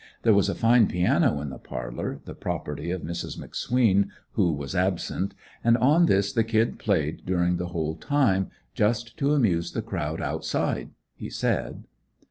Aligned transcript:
There 0.23 0.33
was 0.33 0.49
a 0.49 0.55
fine 0.55 0.87
piano 0.87 1.41
in 1.41 1.51
the 1.51 1.59
parlor, 1.59 2.21
the 2.25 2.33
property 2.33 2.89
of 2.89 3.03
Mrs. 3.03 3.37
McSween, 3.37 4.07
who 4.31 4.51
was 4.51 4.75
absent, 4.75 5.35
and 5.63 5.77
on 5.77 6.07
this 6.07 6.33
the 6.33 6.43
"Kid" 6.43 6.79
played 6.79 7.23
during 7.23 7.57
the 7.57 7.67
whole 7.67 7.93
time, 7.97 8.49
"just 8.73 9.15
to 9.17 9.35
amuse 9.35 9.73
the 9.73 9.83
crowd 9.83 10.19
outside" 10.19 10.89
he 11.13 11.29
said. 11.29 11.83